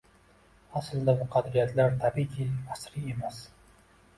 Aslida 0.79 1.13
bu 1.19 1.27
“qadriyatlar”, 1.35 1.93
tabiiyki, 2.05 2.49
asriy 2.77 3.13
emas 3.15 3.39